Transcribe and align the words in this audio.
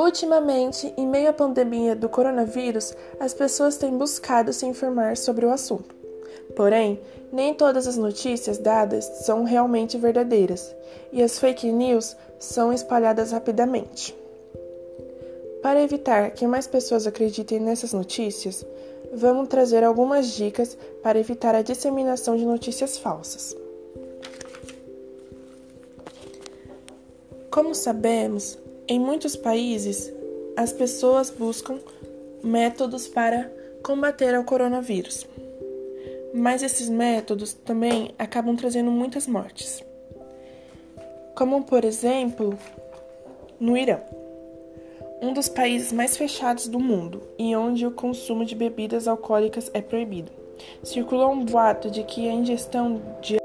Ultimamente, 0.00 0.94
em 0.96 1.06
meio 1.06 1.28
à 1.28 1.32
pandemia 1.34 1.94
do 1.94 2.08
coronavírus, 2.08 2.96
as 3.20 3.34
pessoas 3.34 3.76
têm 3.76 3.98
buscado 3.98 4.50
se 4.50 4.64
informar 4.64 5.14
sobre 5.14 5.44
o 5.44 5.50
assunto. 5.50 5.94
Porém, 6.56 6.98
nem 7.30 7.52
todas 7.52 7.86
as 7.86 7.98
notícias 7.98 8.56
dadas 8.56 9.04
são 9.26 9.44
realmente 9.44 9.98
verdadeiras 9.98 10.74
e 11.12 11.22
as 11.22 11.38
fake 11.38 11.70
news 11.70 12.16
são 12.38 12.72
espalhadas 12.72 13.30
rapidamente. 13.30 14.16
Para 15.62 15.82
evitar 15.82 16.30
que 16.30 16.46
mais 16.46 16.66
pessoas 16.66 17.06
acreditem 17.06 17.60
nessas 17.60 17.92
notícias, 17.92 18.64
vamos 19.12 19.48
trazer 19.48 19.84
algumas 19.84 20.28
dicas 20.28 20.78
para 21.02 21.18
evitar 21.18 21.54
a 21.54 21.60
disseminação 21.60 22.38
de 22.38 22.46
notícias 22.46 22.96
falsas. 22.96 23.54
Como 27.50 27.74
sabemos, 27.74 28.56
em 28.90 28.98
muitos 28.98 29.36
países 29.36 30.12
as 30.56 30.72
pessoas 30.72 31.30
buscam 31.30 31.78
métodos 32.42 33.06
para 33.06 33.48
combater 33.84 34.36
o 34.36 34.42
coronavírus. 34.42 35.24
Mas 36.34 36.60
esses 36.60 36.88
métodos 36.88 37.52
também 37.52 38.10
acabam 38.18 38.56
trazendo 38.56 38.90
muitas 38.90 39.28
mortes. 39.28 39.80
Como, 41.36 41.62
por 41.62 41.84
exemplo, 41.84 42.58
no 43.60 43.76
Irã 43.76 44.00
um 45.22 45.32
dos 45.32 45.48
países 45.48 45.92
mais 45.92 46.16
fechados 46.16 46.66
do 46.66 46.80
mundo 46.80 47.22
e 47.38 47.54
onde 47.54 47.86
o 47.86 47.92
consumo 47.92 48.44
de 48.44 48.56
bebidas 48.56 49.06
alcoólicas 49.06 49.70
é 49.72 49.80
proibido. 49.80 50.32
Circulou 50.82 51.30
um 51.30 51.44
boato 51.44 51.90
de 51.90 52.02
que 52.02 52.28
a 52.28 52.32
ingestão 52.32 53.00
de 53.20 53.38